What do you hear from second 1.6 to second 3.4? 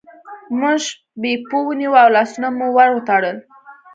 ونیوه او لاسونه مو ور وتړل.